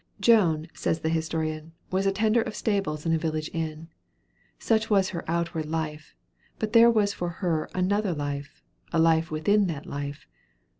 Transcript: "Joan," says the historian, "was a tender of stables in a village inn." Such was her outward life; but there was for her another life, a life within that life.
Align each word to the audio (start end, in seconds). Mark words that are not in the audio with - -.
"Joan," 0.19 0.67
says 0.73 1.01
the 1.01 1.09
historian, 1.09 1.73
"was 1.91 2.07
a 2.07 2.11
tender 2.11 2.41
of 2.41 2.55
stables 2.55 3.05
in 3.05 3.13
a 3.13 3.19
village 3.19 3.51
inn." 3.53 3.87
Such 4.57 4.89
was 4.89 5.09
her 5.09 5.23
outward 5.27 5.67
life; 5.67 6.15
but 6.57 6.73
there 6.73 6.89
was 6.89 7.13
for 7.13 7.29
her 7.29 7.69
another 7.75 8.15
life, 8.15 8.63
a 8.91 8.97
life 8.97 9.29
within 9.29 9.67
that 9.67 9.85
life. 9.85 10.25